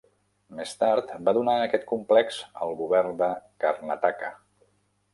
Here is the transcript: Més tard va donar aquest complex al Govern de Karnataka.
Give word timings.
Més 0.59 0.71
tard 0.83 1.11
va 1.27 1.35
donar 1.39 1.55
aquest 1.67 1.87
complex 1.93 2.41
al 2.65 2.75
Govern 2.83 3.17
de 3.23 3.31
Karnataka. 3.65 4.37